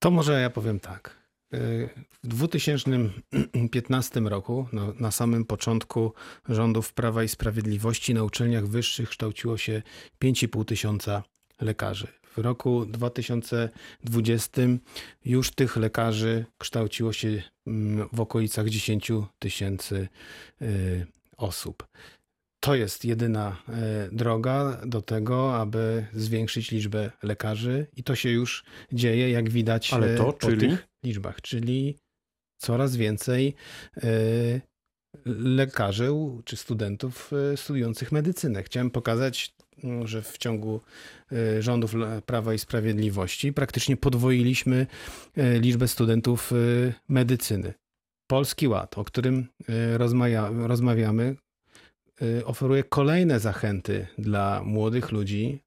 [0.00, 1.20] To może ja powiem tak.
[2.22, 6.12] W 2015 roku, no, na samym początku
[6.48, 9.82] rządów Prawa i Sprawiedliwości, na uczelniach wyższych kształciło się
[10.24, 11.22] 5,5 tysiąca
[11.60, 12.06] lekarzy.
[12.36, 14.62] W roku 2020
[15.24, 20.08] już tych lekarzy kształciło się mm, w okolicach 10 tysięcy
[20.62, 21.06] y,
[21.36, 21.86] osób.
[22.60, 28.64] To jest jedyna e, droga do tego, aby zwiększyć liczbę lekarzy, i to się już
[28.92, 30.68] dzieje, jak widać Ale to, e, po czyli?
[30.68, 31.96] tych liczbach, czyli
[32.58, 33.54] coraz więcej
[33.96, 34.10] e,
[35.26, 36.08] lekarzy
[36.44, 38.62] czy studentów studiujących medycynę.
[38.62, 40.80] Chciałem pokazać, mm, że w ciągu
[41.60, 41.94] rządów
[42.26, 44.86] Prawa i Sprawiedliwości praktycznie podwoiliśmy
[45.36, 46.52] liczbę studentów
[47.08, 47.74] medycyny.
[48.26, 49.46] Polski Ład, o którym
[50.68, 51.36] rozmawiamy,
[52.44, 55.62] oferuje kolejne zachęty dla młodych ludzi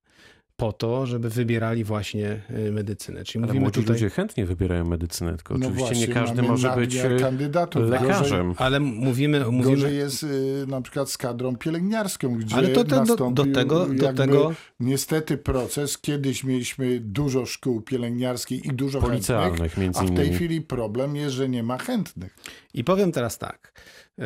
[0.55, 3.23] po to, żeby wybierali właśnie y, medycynę.
[3.23, 3.95] Czyli Ale młodzi tutaj...
[3.95, 7.89] ludzie chętnie wybierają medycynę, tylko no oczywiście właśnie, nie każdy może być y, kandydatów.
[7.89, 8.47] lekarzem.
[8.47, 9.45] Gorzej, ale mówimy...
[9.52, 9.75] mówimy...
[9.75, 13.85] Gorzej jest y, na przykład z kadrą pielęgniarską, gdzie ale to, to, do, do tego,
[13.85, 14.53] do tego...
[14.80, 15.97] niestety proces.
[15.97, 21.35] Kiedyś mieliśmy dużo szkół pielęgniarskich i dużo chętnych, między a w tej chwili problem jest,
[21.35, 22.35] że nie ma chętnych.
[22.73, 23.81] I powiem teraz tak.
[24.17, 24.25] Yy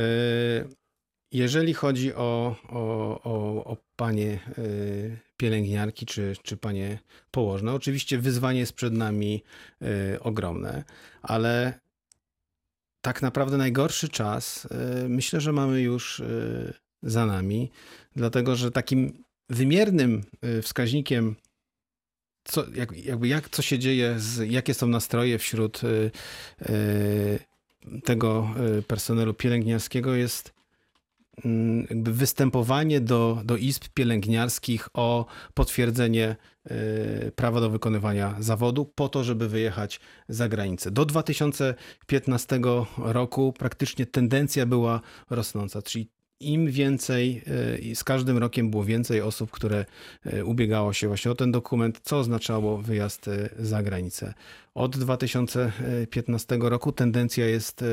[1.32, 7.00] jeżeli chodzi o, o, o, o panie y, pielęgniarki czy, czy panie
[7.32, 9.44] położne, oczywiście wyzwanie jest przed nami
[9.82, 10.84] y, ogromne,
[11.22, 11.80] ale
[13.02, 14.66] tak naprawdę najgorszy czas
[15.06, 16.22] y, myślę, że mamy już
[17.04, 17.72] za nami,
[18.16, 20.24] dlatego że takim wymiernym
[20.62, 21.36] wskaźnikiem
[22.44, 25.82] co, jak, jakby jak, co się dzieje, z, jakie są nastroje wśród
[28.04, 28.50] tego
[28.88, 30.57] personelu pielęgniarskiego jest
[31.90, 36.36] jakby występowanie do, do izb pielęgniarskich o potwierdzenie
[36.72, 40.00] y, prawa do wykonywania zawodu po to, żeby wyjechać
[40.30, 40.92] za granicę.
[40.92, 42.60] Do 2015
[42.98, 47.42] roku praktycznie tendencja była rosnąca, czyli im więcej,
[47.92, 49.86] y, z każdym rokiem było więcej osób, które
[50.34, 54.34] y, ubiegało się właśnie o ten dokument, co oznaczało wyjazd za granicę.
[54.76, 57.84] Od 2015 roku tendencja jest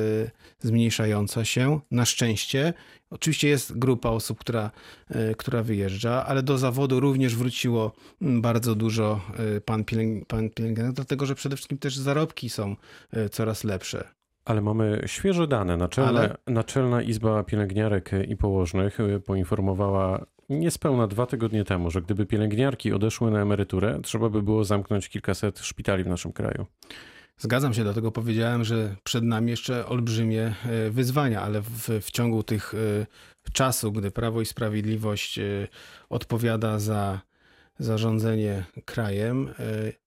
[0.60, 2.75] zmniejszająca się, na szczęście.
[3.15, 4.71] Oczywiście jest grupa osób, która,
[5.09, 9.21] e, która wyjeżdża, ale do zawodu również wróciło mm, bardzo dużo
[9.56, 12.76] e, pan, pielęg, pan pielęgniarek, dlatego że przede wszystkim też zarobki są
[13.12, 14.09] e, coraz lepsze.
[14.44, 15.77] Ale mamy świeże dane.
[15.77, 16.37] Naczelna, Ale...
[16.47, 23.41] Naczelna Izba Pielęgniarek i Położnych poinformowała niespełna dwa tygodnie temu, że gdyby pielęgniarki odeszły na
[23.41, 26.66] emeryturę, trzeba by było zamknąć kilkaset szpitali w naszym kraju.
[27.38, 32.43] Zgadzam się, dlatego powiedziałem, że przed nami jeszcze olbrzymie e, wyzwania, ale w, w ciągu
[32.43, 33.06] tych e,
[33.53, 35.43] czasu, gdy Prawo i Sprawiedliwość e,
[36.09, 37.21] odpowiada za
[37.79, 39.55] zarządzanie krajem,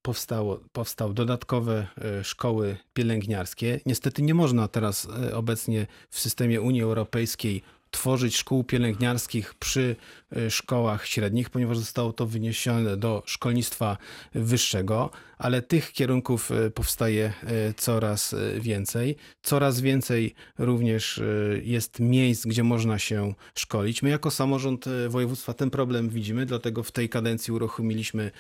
[0.02, 1.88] powstało, powstały dodatkowe
[2.24, 3.80] szkoły pielęgniarskie.
[3.86, 7.64] Niestety nie można teraz obecnie w systemie Unii Europejskiej
[7.97, 9.96] tworzyć szkół pielęgniarskich przy
[10.38, 13.97] y, szkołach średnich, ponieważ zostało to wyniesione do szkolnictwa
[14.34, 17.34] wyższego, ale tych kierunków y, powstaje
[17.69, 19.16] y, coraz więcej.
[19.41, 21.22] Coraz więcej również
[21.63, 24.03] jest miejsc, gdzie można się szkolić.
[24.03, 28.31] My jako samorząd województwa ten problem widzimy, dlatego w tej kadencji uruchomiliśmy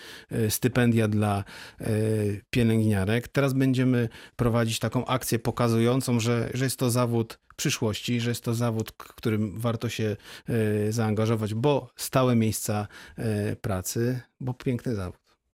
[0.49, 1.43] stypendia dla
[2.49, 3.27] pielęgniarek.
[3.27, 8.53] Teraz będziemy prowadzić taką akcję pokazującą, że, że jest to zawód przyszłości, że jest to
[8.53, 10.15] zawód, którym warto się
[10.49, 12.87] e, zaangażować, bo stałe miejsca
[13.17, 15.26] e, pracy, bo piękny zawód.